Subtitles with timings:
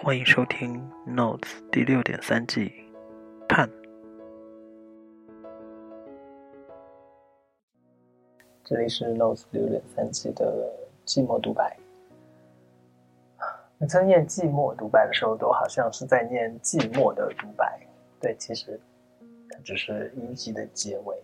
[0.00, 0.80] 欢迎收听
[1.12, 1.40] 《Notes》
[1.72, 2.72] 第六点三季，
[3.48, 3.68] 盼。
[8.62, 10.72] 这里是《Notes》六点三季的
[11.04, 11.76] 寂寞独白。
[13.78, 17.80] 每次念寂寞独白的时候，都好像是在念寂寞的独白。
[18.20, 18.80] 对，其实
[19.50, 21.20] 它只是一集的结尾。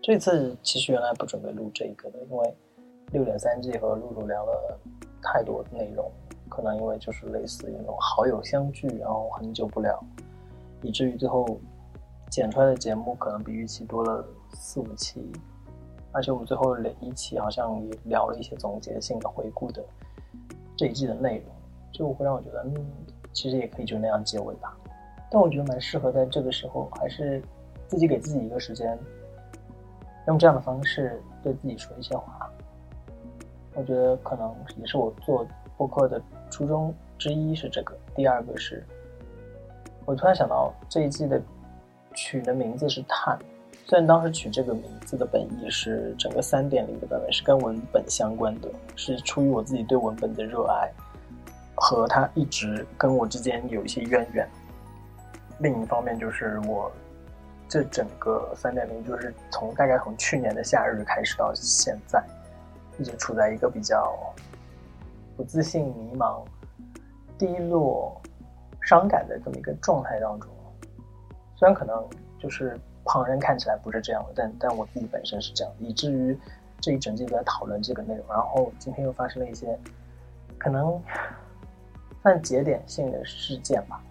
[0.00, 2.54] 这次其实原来不准备录这一个的，因为
[3.10, 4.78] 六点三季和露露聊了
[5.20, 6.08] 太多内容。
[6.48, 9.98] 可能因为就是类似于那种好友相聚，然后很久不聊，
[10.82, 11.58] 以至于最后
[12.30, 15.32] 剪出来的节目可能比预期多了四五期，
[16.12, 19.84] 而且我们最后一期好像也聊了一些总结性的回顾的
[20.76, 21.54] 这一季的内容，
[21.92, 22.74] 就会让我觉得，嗯，
[23.32, 24.76] 其实也可以就那样结尾吧。
[25.30, 27.42] 但我觉得蛮适合在这个时候，还是
[27.88, 28.96] 自己给自己一个时间，
[30.28, 32.48] 用这样的方式对自己说一些话。
[33.74, 35.44] 我觉得可能也是我做
[35.76, 36.20] 播客的。
[36.50, 38.86] 初衷之一是这个，第二个是，
[40.04, 41.42] 我突然想到这一季的
[42.14, 43.36] 取的名字是“碳”，
[43.84, 50.88] 虽然当时取这个名字的本意是整个三点零的版本是跟文本相关的，是出于我自己对文本的热爱，
[51.74, 54.48] 和它一直跟我之间有一些渊源。
[55.58, 56.88] 另一方面就是我
[57.68, 62.22] 这整个三点零就是从大概从去年的夏日开始到现在，
[62.96, 64.16] 一直处在一个比较。
[65.36, 66.44] 不自信、迷茫、
[67.36, 68.20] 低落、
[68.80, 70.50] 伤感的这么一个状态当中，
[71.56, 76.38] 虽然可能就是旁人看起来不是这样的，但但我自己本身是这样，以至于
[76.80, 78.24] 这一整季都在讨论这个内容。
[78.28, 79.78] 然后今天又发生了一些
[80.58, 81.00] 可能
[82.22, 84.02] 算节点性的事件吧，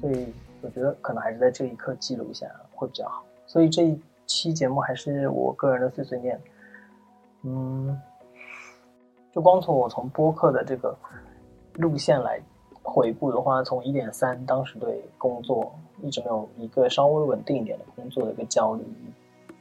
[0.00, 3.24] 所以我觉得可能还是在这一刻记录一下会比较好。
[3.46, 6.40] 所以这一期节目还是我个人的碎碎念，
[7.42, 8.00] 嗯。
[9.36, 10.96] 就光从我从播客的这个
[11.74, 12.40] 路线来
[12.82, 18.82] 回顾的话，从一点三当时对工作一直没有一个稍微稳定一点的工作的一个焦虑，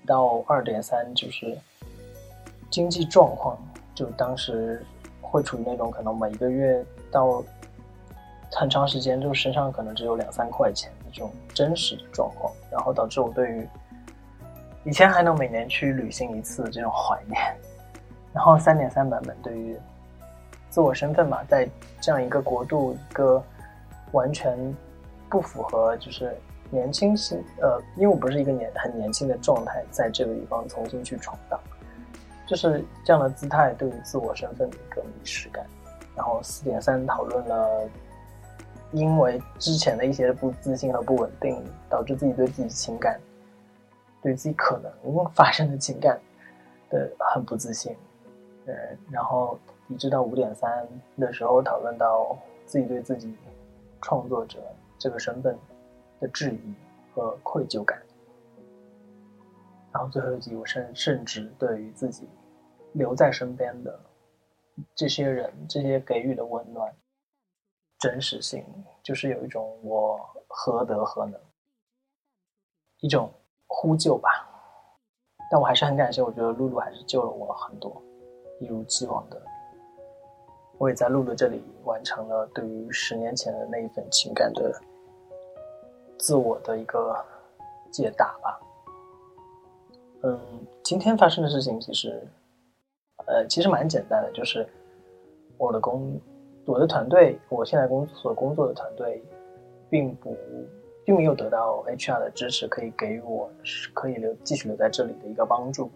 [0.08, 1.58] 到二点三就是
[2.69, 3.58] 经济状况，
[3.94, 4.81] 就当时
[5.22, 6.81] 会处于那种可能每一个月
[7.12, 7.44] 到
[8.53, 13.68] 很长时间就身上可能只有两三块钱的这种真实的状况，然后导致我对于
[14.85, 17.38] 以前还能每年去旅行一次这种怀念。
[18.35, 19.75] 然后三点三版本对于
[20.69, 21.66] 自我身份嘛，在
[22.01, 23.41] 这样一个国度，一个
[24.12, 24.75] 完全
[25.29, 26.35] 不符合就是
[26.69, 31.57] 年轻性呃，因为我不是一个年很年轻的状态，在这个地方重新去闯荡，
[32.46, 35.66] 就是这样的姿态对于自我身份的一个迷失感。
[36.13, 37.90] 然后四点三讨论了，
[38.91, 43.17] 因为之前的一些不自信和不稳定，导致自己对自己情感，
[44.22, 46.19] 对自己可能发生的情感
[46.90, 47.96] 的很不自信。
[48.68, 50.88] 嗯，然后一直到五点三
[51.18, 53.36] 的时候，讨论到自己对自己
[54.02, 54.59] 创作者
[54.98, 55.58] 这个身份
[56.20, 56.74] 的质疑
[57.14, 58.02] 和愧疚感，
[59.94, 62.28] 然后最后一集，我甚甚至对于自己
[62.94, 64.00] 留在身边的
[64.96, 66.92] 这些人，这些给予的温暖、
[68.00, 68.66] 真实性，
[69.03, 71.40] 就是有一种我何德何能，
[73.02, 73.32] 一种
[73.68, 74.30] 呼救吧。
[75.52, 78.02] 但我还是很感谢，我觉得露露还是救了我很多。
[78.60, 79.42] 一如既往的，
[80.78, 84.74] 我也在露露这里完成了对于十年前的那一份情感的
[86.18, 87.16] 自我的一个
[87.92, 88.60] 解答吧。
[90.24, 90.40] 嗯，
[90.84, 92.22] 今天发生的事情其实，
[93.28, 94.68] 呃，其实蛮简单的，就是
[95.58, 96.20] 我的工，
[96.66, 99.24] 我的团队，我现在工作所工作的团队，
[99.90, 100.36] 并不，
[101.06, 105.92] 并没有得到 HR 的支持，可以给予我是可以留继续留在这里的一个帮助。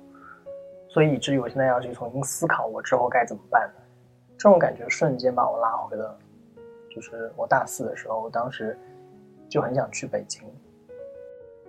[0.89, 3.69] 所以以至于我现在要去重新思考我之后该怎么办，
[4.35, 6.17] 这种感觉瞬间把我拉回了，
[6.89, 8.75] 就是我大四的时候，我当时
[9.47, 10.41] 就很想去北京。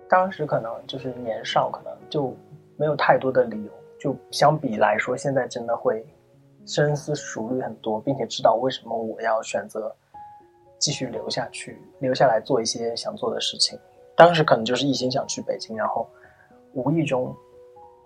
[0.09, 2.35] 当时可能就是年少，可能就
[2.77, 3.71] 没有太多的理由。
[3.99, 6.03] 就相比来说，现在真的会
[6.65, 9.95] 深思熟虑很多，并且知道为什么我要选择
[10.79, 13.79] 继续留下去，留下来做一些想做的事情。
[14.15, 16.09] 当时可能就是一心想去北京，然后
[16.73, 17.35] 无意中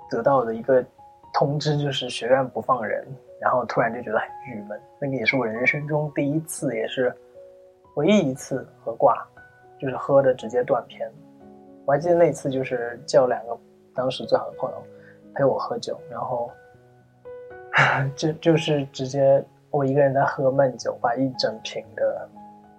[0.09, 0.85] 得到的一个。
[1.37, 3.05] 通知就是学院不放人，
[3.41, 4.79] 然后突然就觉得很郁闷。
[5.01, 7.13] 那个也是我人生中第一次，也是
[7.95, 9.27] 唯一一次喝挂，
[9.77, 11.11] 就是喝的直接断片。
[11.85, 13.57] 我还记得那次就是叫两个
[13.93, 14.81] 当时最好的朋友
[15.33, 16.49] 陪我喝酒，然后
[18.15, 22.29] 就就是直接我一个人在喝闷酒，把一整瓶的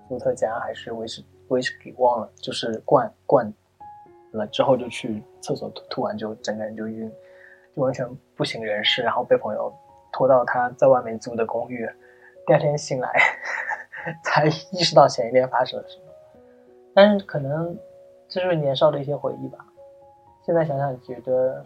[0.09, 3.53] 伏特加还是威士威士忌忘了，就是灌灌
[4.33, 7.13] 了之后就去厕所吐，吐完就整个人就晕。
[7.77, 9.73] 完全不省人事，然后被朋友
[10.13, 11.89] 拖到他在外面租的公寓。
[12.47, 13.13] 第二天醒来，
[14.23, 16.05] 才意识到前一天发生了什么。
[16.95, 17.77] 但是可能
[18.29, 19.59] 这就是年少的一些回忆吧。
[20.45, 21.65] 现在想想，觉得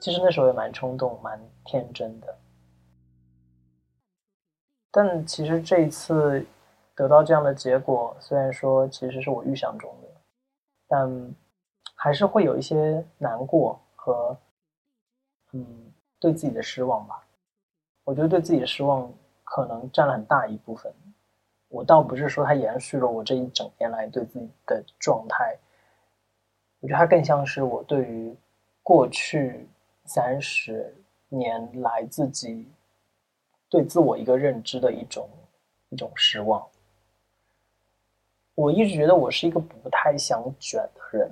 [0.00, 2.34] 其实那时候也蛮冲动、蛮天真的。
[4.90, 6.44] 但其实这一次
[6.94, 10.08] 得到这样的结果，虽然说其实是我预想中的，
[10.88, 11.34] 但
[11.94, 14.36] 还是会有一些难过和
[15.54, 15.66] 嗯
[16.18, 17.26] 对自己的失望吧。
[18.04, 19.10] 我觉得对自己的失望
[19.42, 20.92] 可能占了很大一部分。
[21.68, 25.56] 我倒不是说它延续了我这一整年来对自己的状态，
[26.80, 28.36] 我觉得它更像是我对于
[28.82, 29.66] 过去
[30.04, 30.94] 三十
[31.30, 32.68] 年来自己。
[33.70, 35.28] 对自我一个认知的一种
[35.88, 36.64] 一种失望。
[38.54, 41.28] 我一直觉得我是一个不太想卷的人，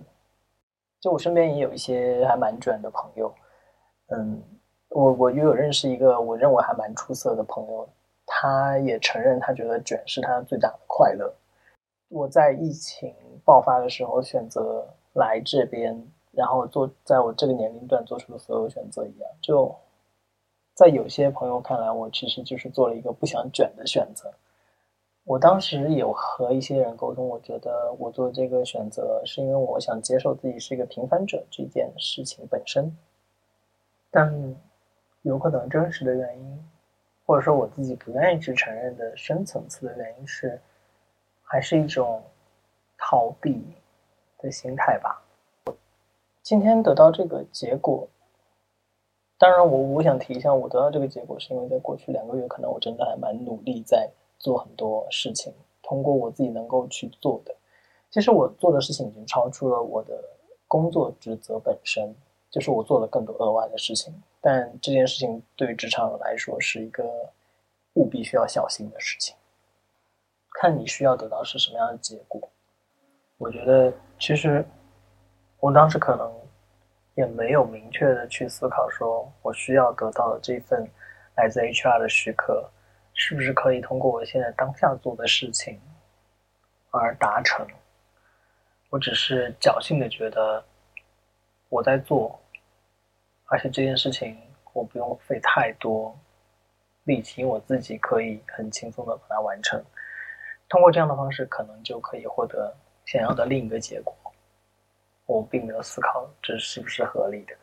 [0.99, 3.33] 就我身边也有一些还蛮卷的朋友。
[4.15, 4.43] 嗯，
[4.91, 7.89] 我我又有认识一个我认为还蛮出色的朋友，
[8.27, 11.33] 他也承认他觉得卷是他最大的快乐。
[12.09, 13.15] 我在疫情
[13.45, 16.01] 爆发的时候选择来这边，
[16.33, 19.75] 然后做在我这个年龄段做出的所有选择一样，就。
[20.75, 24.33] 在有些朋友看来，我其实就是做了一个不想卷的选择。
[25.23, 32.91] 我当时有和一些人沟通，我觉得我做这个选择是因为我想接受自己是一个平凡者这件事情本身。
[34.13, 34.57] 但
[35.23, 36.71] 有可能真实的原因，
[37.27, 40.61] 或者说我自己不愿意去承认的深层次的原因是，
[41.43, 42.23] 还是一种
[42.99, 43.65] 逃避
[44.39, 45.25] 的心态吧。
[46.43, 48.07] 今天得到这个结果。
[49.39, 54.09] 当然，我我想提一下，我得到这个结果是因为在过去两个月，可能我真的还蛮努力在
[54.39, 57.53] 做很多事情，通过我自己能够去做的。
[58.11, 60.23] 其实我做的事情已经超出了我的
[60.69, 62.15] 工作职责本身，
[62.53, 64.15] 就是我做了更多额外的事情。
[64.41, 67.05] 但这件事情对于职场来说是一个
[67.95, 69.35] 务必需要小心的事情。
[70.61, 72.49] 看你需要得到是什么样的结果。
[73.39, 74.65] 我觉得其实
[75.59, 76.33] 我当时可能。
[77.15, 80.83] 也没有明确的去思考，说我需要得到的这份
[81.37, 82.71] 来自 HR 的许可，
[83.13, 85.79] 是不是可以通过我现在当下做的事情
[86.91, 87.67] 而达成？
[88.89, 90.65] 我只是侥幸的觉得
[91.69, 92.41] 我在做，
[93.53, 94.35] 而且这件事情
[94.73, 96.19] 我不用费太多
[97.05, 99.79] 力气，因为我自己可以很轻松的把它完成。
[100.71, 104.17] 通过这样的方式，可能就可以获得想要的另一个结果。
[105.27, 107.55] 我并没有思考这是不是合理的，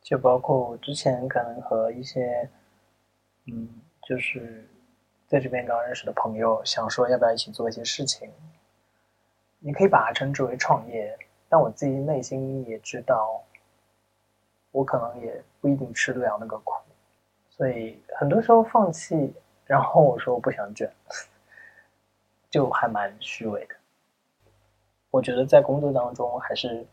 [0.00, 2.48] 就包括我之前可能和一些，
[3.44, 3.68] 嗯，
[4.08, 4.66] 就是
[5.26, 8.32] 在这边刚认识的朋友，想说要不要一起做一些事情。
[9.58, 11.14] 你可以把它称之为创业，
[11.46, 13.42] 但我自己内心也知道，
[14.76, 16.74] 我可能也不一定吃得了那个苦，
[17.48, 19.32] 所以很多时候放弃，
[19.64, 20.92] 然后我说我不想卷，
[22.50, 23.74] 就还蛮虚伪的。
[25.10, 26.86] 我觉得在工作当中还是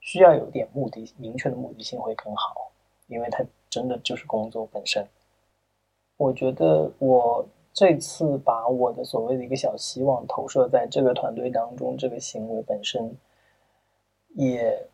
[0.00, 2.70] 需要有点目的，明确的目的性会更好，
[3.06, 5.02] 因为它真的就是工作本身。
[6.18, 13.16] 我觉得我这次把我的所谓的一个小希望投射在这个团队当中，这个行为本身
[14.34, 14.86] 也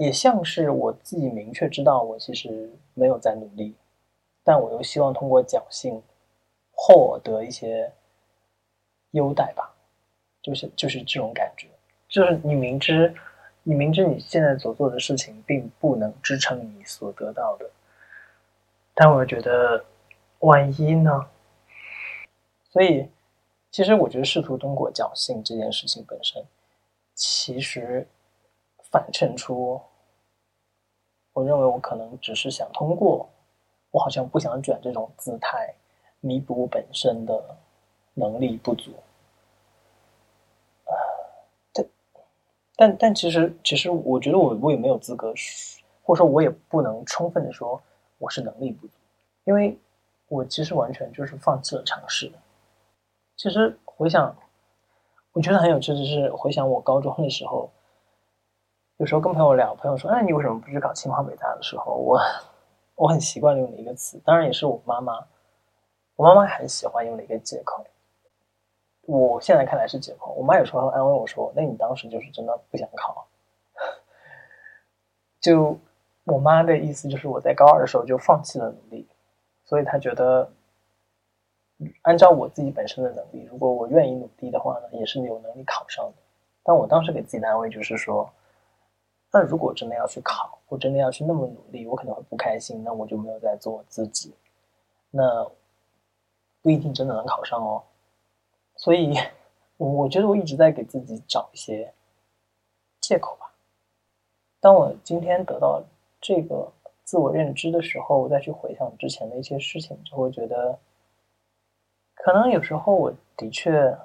[0.00, 3.74] 也像是我自己明确知道我其实没有在努力，
[4.42, 6.02] 但我又希望通过侥幸
[6.72, 7.92] 获得一些
[9.10, 9.74] 优待吧，
[10.40, 11.68] 就是就是这种感觉。
[12.08, 13.14] 就是你明知，
[13.62, 17.70] 你明知你现在所做的事情并不能支撑你所得到的，
[18.94, 19.84] 但我觉得，
[20.38, 21.28] 万一呢？
[22.70, 23.06] 所以，
[23.70, 26.42] 其实我觉得试图通过侥幸这件事情本身，
[27.14, 28.08] 其实
[28.90, 29.78] 反衬出，
[31.32, 33.28] 我认为我可能只是想通过，
[33.90, 35.74] 我好像不想卷这种姿态，
[36.20, 37.56] 弥补我本身的
[38.14, 38.92] 能力不足。
[42.76, 45.34] 但但其实其实我觉得我我也没有资格，
[46.02, 47.78] 或者说我也不能充分的说
[48.16, 48.94] 我是能力不足，
[49.44, 49.78] 因为
[50.28, 52.32] 我其实完全就是放弃了尝试。
[53.36, 54.34] 其实回想，
[55.32, 57.70] 我觉得很有趣的是回想我高中的时候，
[59.00, 62.20] 有时候跟朋友聊，朋友说：“那你为什么不去考清华北大的时候？”我
[62.96, 65.26] 我很习惯用的一个词，当然也是我妈妈，
[66.16, 67.82] 我妈妈很喜欢用的一个借口。
[69.06, 70.34] 我现在看来是借口。
[70.34, 73.26] 我妈有时候安慰我说：“那你当时就是真的不想考。”
[75.40, 75.78] 就
[76.24, 79.08] 我妈的意思就是我在高二的时候就放弃了努力，
[79.64, 80.46] 所以她觉得
[82.02, 86.12] 按照我自己本身的能力，如果我愿意努力的话呢，也是有能力考上的。
[86.62, 88.30] 但我当时给自己的安慰就是说
[89.32, 94.34] ：“那如果真的要去考，我真的要去那么努力，我可能会不开心，那我就没有在做自己，
[95.10, 95.44] 那
[96.62, 97.82] 不一定真的能考上哦。”
[98.76, 99.14] 所以，
[99.76, 101.92] 我我觉得我一直在给自己找一些
[103.00, 103.52] 借口吧。
[104.58, 105.82] 当我今天得到
[106.20, 106.72] 这个
[107.04, 110.78] 自我认知的时候，我再去回想之前的一些事情，就会觉得，
[112.14, 113.96] 可能有时候我的确，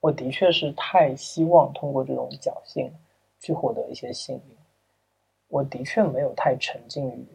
[0.00, 2.92] 我的确是太希望通过这种侥幸
[3.42, 4.56] 去获得一些幸运，
[5.48, 7.26] 我的确没有太沉浸于。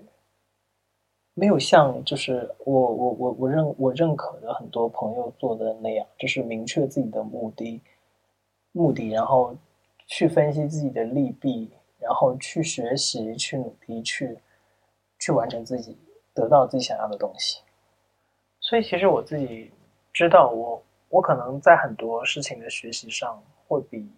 [1.34, 7.80] 没有像就是我我我我认我认可的很多朋友做的那样，就是明确自己的目的，
[8.72, 9.56] 目的，然后
[10.08, 14.40] 去分析自己的利弊，然后去学习，去努力，去
[15.20, 15.96] 去完成自己
[16.34, 17.62] 得到自己想要的东西。
[18.60, 19.72] 所以其实我自己
[20.12, 24.10] 知道，我我可能在很多事情的学习上会比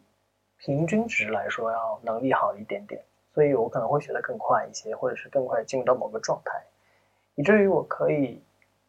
[0.60, 3.02] 平均值来说要能力好一点点，
[3.34, 6.62] 所以我可能会学得更快一些，或者是更快进入到某个状态。
[7.36, 8.44] 以至于我可以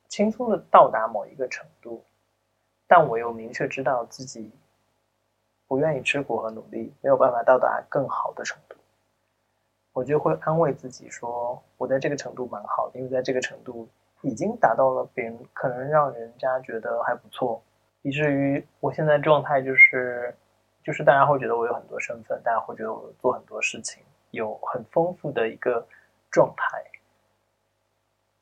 [0.08, 2.04] 轻松的到达某一个程度，
[2.88, 4.50] 但我又明确知道自己
[5.68, 8.76] 不愿意吃苦和努力，没有办法到达更好的程度，
[9.92, 13.88] 我就会安慰自己说，我在这个程度蛮好，因为在这个程度
[14.22, 17.62] 已经达到了别人可能让人家觉得还不错，
[18.02, 20.34] 以至于我现在状态就是，
[20.82, 25.86] 就是大家会觉得我有很多身份，大家会觉得我做很多事情有很丰富的一个
[26.30, 26.82] 状态。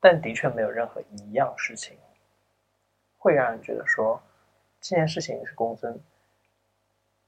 [0.01, 1.99] 但的确没有任何一样事情
[3.17, 4.23] 会让人觉得说
[4.81, 6.01] 这件事情是公孙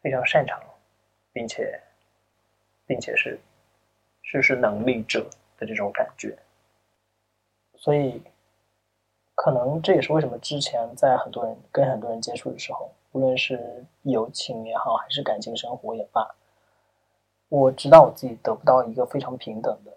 [0.01, 0.63] 非常擅长，
[1.33, 1.83] 并且
[2.87, 3.41] 并且是
[4.23, 6.39] 是是能力者的这种感觉。
[7.75, 8.23] 所以，
[9.35, 16.35] 可能这也是为什么之前在很多人跟很多人接触的时候，无论是友情也好，还是感情生活也罢，
[17.49, 19.93] 我知道我自己得不到一个非常平等的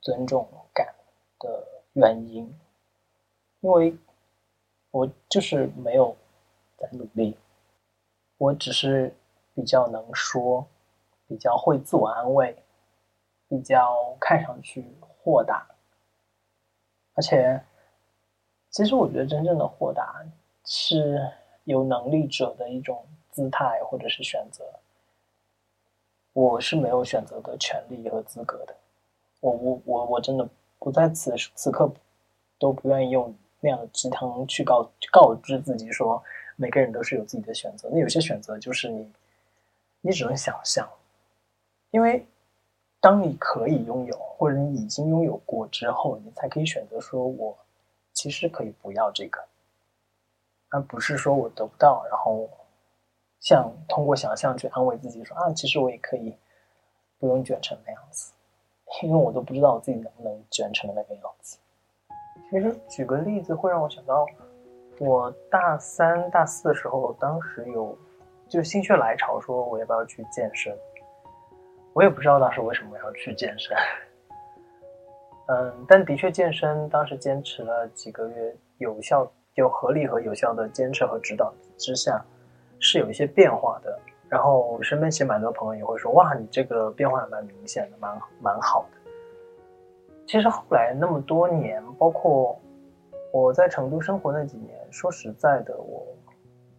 [0.00, 0.94] 尊重感
[1.38, 1.64] 的。
[1.94, 2.44] 原因，
[3.60, 3.96] 因为
[4.92, 6.14] 我就是没有
[6.76, 7.36] 在努力，
[8.36, 9.12] 我只是
[9.52, 10.64] 比较能说，
[11.26, 12.56] 比较会自我安慰，
[13.48, 15.66] 比较看上去豁达，
[17.14, 17.60] 而且，
[18.70, 20.24] 其实我觉得真正的豁达
[20.64, 21.28] 是
[21.68, 24.64] 有能力者的一种姿态或者是选择，
[26.32, 28.74] 我是没有选择的权利和资格的，
[29.40, 30.48] 我我我我真的。
[30.80, 31.92] 不在此此刻
[32.56, 36.22] 都不愿意用那样的鸡汤去告告知自己说，
[36.54, 37.88] 每个人都是有自己的选择。
[37.90, 39.12] 那有些选择就是你，
[40.02, 40.88] 你只能想象，
[41.90, 42.24] 因为
[43.00, 47.58] 当你可以拥有，或者你已经拥有过之后，你才可以选择说，我
[48.12, 49.44] 其实可以不要这个，
[50.70, 52.48] 而不是说我得不到，然后
[53.40, 56.36] 像通过想象去安慰自己说啊，其实我也可以
[57.18, 58.32] 不用卷成那样子。
[59.02, 61.58] 因为我都不知道我自己能不能卷成那个样子。
[62.50, 64.26] 其实举个例子会让我想到，
[64.98, 67.96] 我大三、大四的时候，当时有
[68.48, 70.74] 就心血来潮，说我要不要去健身。
[71.92, 73.76] 我也不知道当时为什么要去健身。
[75.48, 82.24] 嗯，但的确健身，当时坚持了几个月，有效、有合理和有效的监测和指导之下，
[82.78, 83.98] 是有一些变化的。
[84.28, 89.10] 然后身边其实蛮多朋友也会说：“哇，你这个变化还蛮明显的，蛮蛮好的。”
[90.28, 92.60] 其实后来那么多年，包括
[93.32, 96.06] 我在成都生活那几年，说实在的，我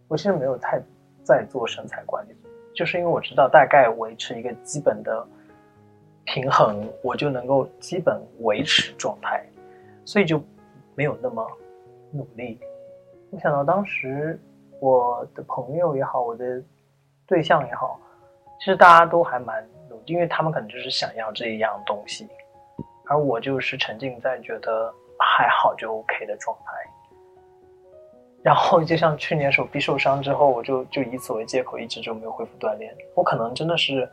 [0.07, 0.79] 我其实没有太
[1.23, 2.35] 在做身材管理，
[2.73, 5.27] 就是因为我知道大概维持一个基本的
[6.25, 9.43] 平衡，我就能够基本维持状态，
[10.05, 10.39] 所以就
[10.93, 11.45] 没有那么
[12.11, 12.59] 努力。
[13.31, 14.39] 没想到当时
[14.79, 16.61] 我的朋友也好，我的。
[17.27, 17.99] 对象也好，
[18.57, 22.27] 其实大家都还蛮努力，因为他们可能就是想要这一样东西，
[23.05, 26.73] 而我就是沉浸在觉得还好就 OK 的状态。
[28.41, 32.91] 然后就像去年手臂受伤之后，我就就以此为借口，一直就没有恢复锻炼。
[33.13, 34.09] 我可能真的是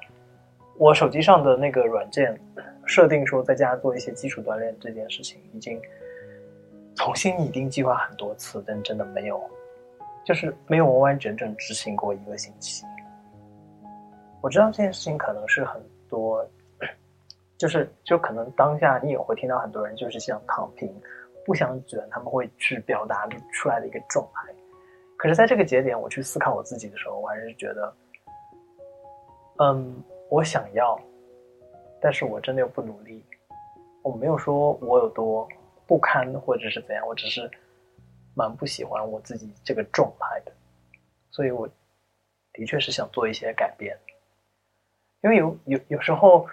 [0.76, 2.38] 我手机上的那个软件
[2.84, 5.80] 设定说在家做一些基础锻炼这件事情，已经
[6.96, 9.40] 重新拟定计划很多次，但真的没有，
[10.24, 12.84] 就是没有完完整整执行过一个星期。
[14.40, 16.44] 我知道这件事情可能是很多，
[17.58, 20.92] 就是就可能当下你也会听到很多人就是想躺平，
[21.44, 24.52] 不想卷，他们会去表达出来的一个状态。
[25.18, 27.94] 可是，在这个节点，我去思考我自己的时候，我还是觉得，
[29.58, 30.98] 嗯，我想要，
[32.00, 33.24] 但是我真的又不努力。
[34.02, 35.48] 我没有说我有多
[35.86, 37.50] 不堪或者是怎样，我只是
[38.34, 40.52] 蛮不喜欢我自己这个状态的，
[41.30, 41.68] 所以我
[42.52, 43.96] 的确是想做一些改变。
[45.22, 46.46] 因为有有有时候，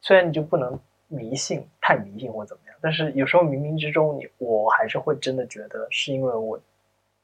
[0.00, 6.60] 虽然你就不能迷信太迷信或怎么样，但是有时候冥冥之中，你我还是会真的觉得是因为我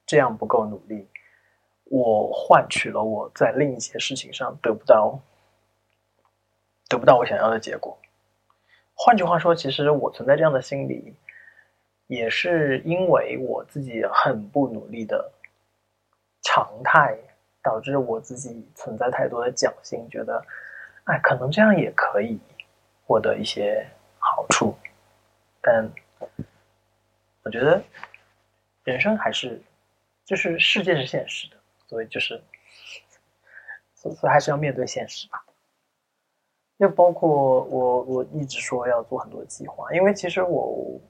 [0.07, 1.09] 这样不够努力，
[1.85, 5.19] 我换取了我在另一些事情上得不到
[6.89, 7.99] 得不到我想要的结果。
[8.95, 11.15] 换句话说，其实我存在这样的心理，
[12.07, 15.33] 也是因为我自己很不努力的
[16.43, 17.17] 常态，
[17.63, 20.45] 导致我自己存在太多的侥幸，觉得，
[21.05, 22.39] 哎，可能这样也可以
[23.07, 23.87] 获得一些
[24.19, 24.77] 好处。
[25.63, 25.91] 但
[27.43, 27.83] 我觉得
[28.85, 29.61] 人生还是，
[30.25, 31.57] 就是世界是现实的，
[31.87, 32.43] 所以就是，
[33.95, 35.43] 所以还是要面对现实吧。
[36.79, 41.01] 就包括我，我一直说要做很多计划，因为其实我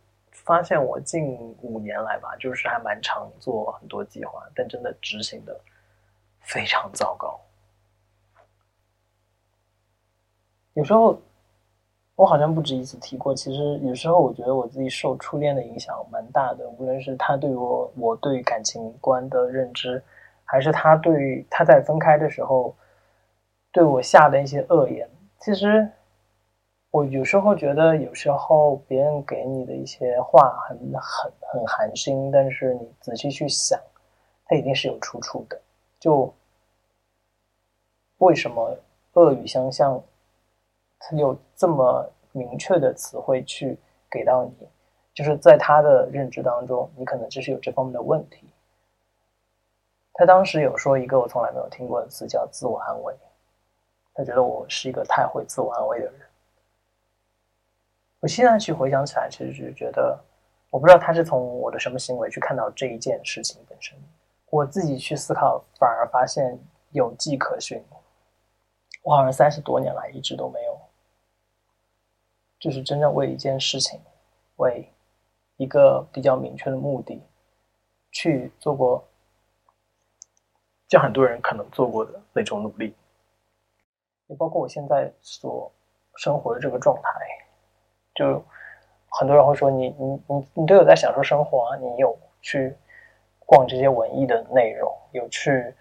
[0.45, 5.59] 发现我近五年来吧，就是还蛮常做很多计划，但真的执行的
[6.41, 7.41] 非常糟糕。
[10.75, 11.21] 有时候
[12.15, 20.03] 我好像不止一次提过，其实有时候我觉得我自己受初恋的影响蛮大的，无论是他对我我对感情观的认知，
[20.45, 22.75] 还是他对他在分开的时候
[23.73, 25.09] 对我下的一些恶言。
[25.41, 25.89] 其实，
[26.95, 33.77] 我有时候觉得，有时候别人给你的一些话很很很寒心，但是你仔细去想，
[34.45, 35.61] 它一定是有出处的。
[35.99, 36.33] 就
[38.19, 38.79] 为什么
[39.15, 40.01] 恶语相向，
[41.01, 43.77] 他有这么明确的词汇去
[44.09, 44.69] 给到你，
[45.13, 48.47] 就是在他的认知当中，你可能就是有这方面的问题。
[50.13, 53.13] 他当时有说一个我从来没有听过的词，叫自我安慰。
[54.15, 56.21] 他觉得我是一个太会自我安慰的人。
[58.25, 60.19] 我现在去回想起来，其实是觉得，
[60.71, 63.95] 我不知道他是从我的什么行为去看到这一件事情本身。
[64.49, 66.59] 我自己去思考，反而发现
[66.93, 67.85] 有迹可循。
[69.03, 70.81] 我好像三十多年来一直都没有，
[72.59, 74.01] 就是真正为一件事情，
[74.57, 74.91] 为
[75.59, 77.23] 一个比较明确的目的
[78.11, 79.07] 去做过，
[80.89, 82.97] 像很多人可能做过的那种努力。
[84.29, 85.71] 也包括我现在所
[86.17, 87.11] 生活的这个状态，
[88.15, 88.45] 就
[89.09, 92.75] 很多人会说你你你你都有在享受生活啊，你有去
[93.47, 95.75] 逛这些文艺的内容，有去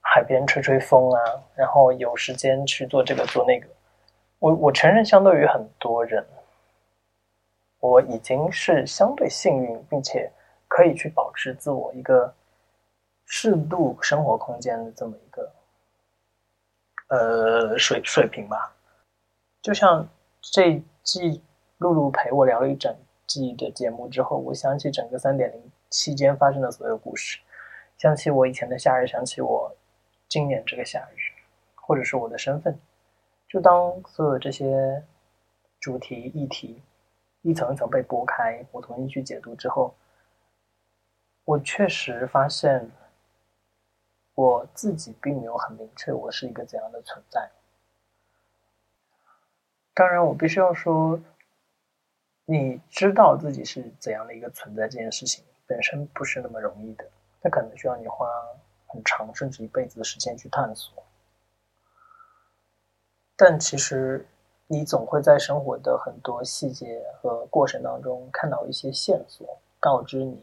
[0.00, 1.20] 海边吹吹风啊，
[1.54, 3.66] 然后有时间去做这个做那个。
[4.38, 6.24] 我我承认，相对于很多人，
[7.80, 10.30] 我已经是相对幸运，并且
[10.68, 12.32] 可以去保持自我一个
[13.26, 15.52] 适度生活空间的这么一个。
[17.08, 18.72] 呃，水水平吧，
[19.62, 20.06] 就像
[20.40, 21.42] 这季
[21.78, 22.94] 露露陪我聊了一整
[23.26, 27.40] 季的节目之后，我想起整个三点零期间发生的所有故事，
[27.96, 29.74] 想起我以前的夏日，想起我
[30.28, 31.18] 今年这个夏日，
[31.74, 32.78] 或者是我的身份，
[33.48, 35.02] 就当所有这些
[35.80, 36.82] 主题议题
[37.42, 39.94] 一层一层被拨开，我重新去解读之后，
[41.44, 42.90] 我确实发现。
[44.34, 47.50] 我自己并没有很明确我是一个怎样的存在。
[49.92, 51.18] 当然，我必须要说，
[52.50, 57.04] 你知道自己是怎样的一个存在，这件事情本身不是那么容易的，
[57.42, 58.26] 它可能需要你花
[58.86, 61.04] 很长甚至一辈子的时间去探索。
[63.36, 64.26] 但其实，
[64.66, 70.42] 你总会在生活的很多细节和过程当中看到一些线索，告知你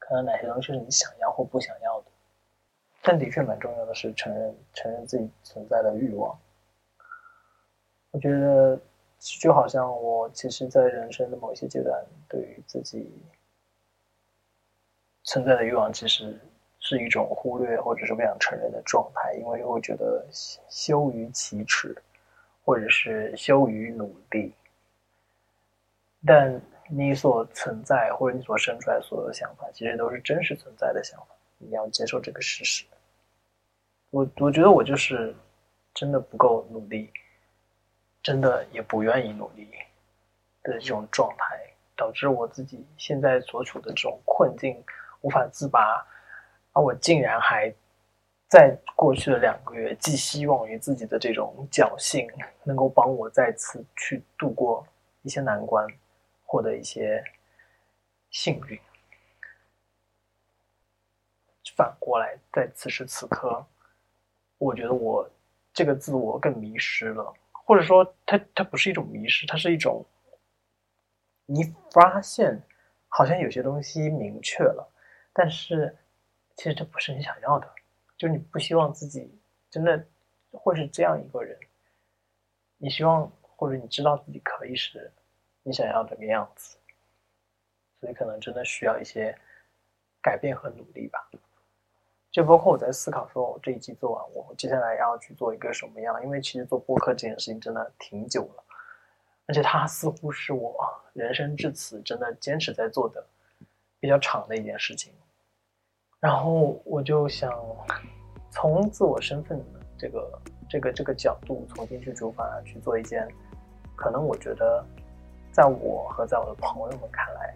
[0.00, 2.06] 可能哪些东西是你想要或不想要的。
[3.00, 6.36] 但的确蛮重要的是承认承认自己存在的欲望。
[8.10, 8.76] 我觉得
[9.40, 13.10] 就好像我其实，在人生的某些阶段，对于自己
[15.22, 16.38] 存在的欲望，其实
[16.78, 20.26] 是一种忽略或者是不想承认的状态，因为会觉得
[20.68, 21.96] 羞于启齿，
[22.64, 24.52] 或者是羞于努力。
[26.26, 31.26] 但你所存在或者你所生出来所有的想法，其实都是真实存在的想法。
[31.56, 32.84] 你要接受这个事实。
[34.10, 35.34] 我我觉得我就是
[35.94, 37.10] 真的不够努力，
[38.24, 39.68] 真的也不愿意努力
[40.62, 41.60] 的这种状态，
[41.94, 44.82] 导致我自己现在所处的这种困境
[45.20, 46.04] 无法自拔，
[46.72, 47.72] 而我竟然还
[48.48, 52.26] 在过去的两个月寄希望于自己的这种侥幸，
[52.62, 54.86] 能够帮我再次去度过
[55.20, 55.86] 一些难关，
[56.46, 57.22] 获得一些
[58.30, 58.80] 幸运。
[61.76, 63.64] 反过来，在此时此刻。
[64.56, 65.28] 我觉得我
[65.72, 67.34] 这个自我更迷失了，
[67.64, 70.04] 或者说，它它不是一种迷失，它是一种
[71.46, 72.62] 你发现
[73.08, 74.86] 好像有些东西明确了，
[75.32, 75.96] 但是
[76.56, 77.68] 其实这不是你想要的，
[78.16, 79.30] 就你不希望自己
[79.70, 80.06] 真的
[80.50, 81.58] 会是这样一个人，
[82.76, 85.10] 你希望或者你知道自己可以是
[85.62, 86.76] 你想要的个样子，
[88.00, 89.36] 所以可能真的需要一些
[90.20, 91.30] 改变和努力吧。
[92.34, 96.20] 就包括我在思考说，我这一季做完，我接下来要去做一个什么样？
[96.24, 98.64] 因为其实做播客这件事情真的挺久了，
[99.46, 100.74] 而且它似乎是我
[101.12, 103.24] 人生至此真的坚持在做的
[104.00, 105.12] 比较长的一件事情。
[106.18, 107.52] 然后我就想
[108.50, 109.64] 从自我身份
[109.96, 113.28] 这个这个这个角度重新去出发，去做一件
[113.94, 114.84] 可能我觉得
[115.52, 117.54] 在我和在我的朋友们看来。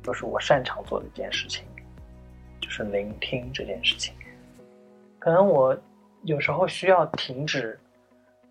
[0.00, 1.66] 都是我擅长做的一件事情，
[2.68, 4.14] 是聆听这件事情。
[5.18, 5.76] 可能我
[6.22, 7.78] 有时候需要停止，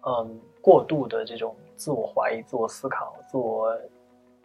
[0.01, 3.77] 嗯，过度的这种自我怀疑、自我思考、自我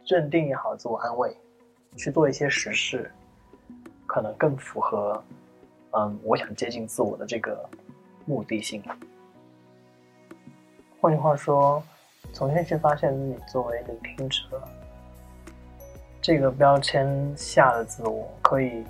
[0.07, 1.37] 认定也好，自我安慰，
[1.97, 3.11] 去做一些实事，
[4.07, 5.23] 可能更符合，
[5.93, 7.69] 嗯，我想接近自我的这个
[8.25, 8.83] 目的性。
[11.01, 11.83] 换句话说，
[12.33, 14.63] 重新去发现自己作为聆听者。
[16.21, 18.85] 这个标签下的自我可以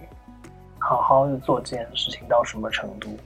[1.01, 3.17] 好好的做这件事情到什么程度？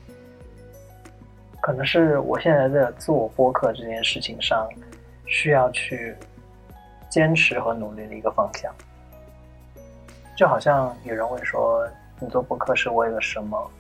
[1.61, 4.68] 可能是我现在在自我播客这件事情上
[5.26, 6.14] 需要去
[7.09, 8.72] 坚持和努力的一个方向。
[10.37, 11.88] 就好像有人问说
[12.20, 13.70] ：“你做播客是为了什么？”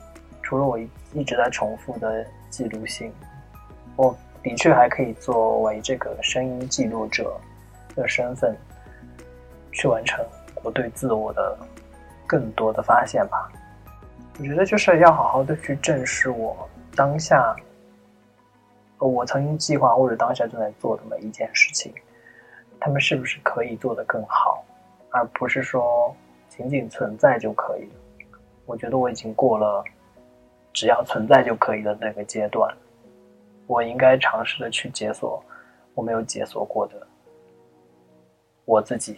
[0.42, 3.12] 除了我一一直在重复的记录性，
[3.96, 7.38] 我的确还可以作为这个声音记录者
[7.94, 8.56] 的身份。
[9.78, 10.24] 去完成
[10.62, 11.54] 我对自我的
[12.26, 13.52] 更多的发现吧。
[14.38, 17.56] 我觉得就是要好好的去正视我当下，
[18.98, 21.90] 我曾经计划或者当下正在做的每一件事情，
[22.78, 24.62] 他们是不是可以做得更好，
[25.10, 26.14] 而不是说
[26.50, 27.88] 仅仅存在就可以。
[28.66, 29.82] 我觉得我已经过了
[30.72, 32.70] 只要存在就可以的那个阶段，
[33.66, 35.42] 我应该尝试的去解锁
[35.94, 37.06] 我没有解锁过的
[38.66, 39.16] 我自己。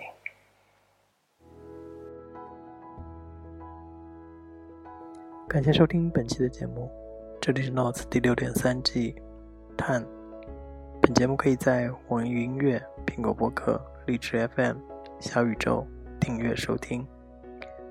[5.48, 6.90] 感谢收听本期的节目，
[7.40, 9.14] 这里是 Notes 第六点三季，
[9.78, 10.04] 探。
[11.00, 14.76] 本节目可以在网易云音乐、苹果播客、荔枝 FM、
[15.18, 15.86] 小宇宙
[16.20, 17.06] 订阅收听，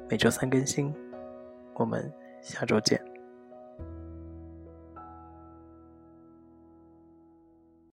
[0.07, 0.93] 每周三更新。
[1.73, 3.06] 我们下周见。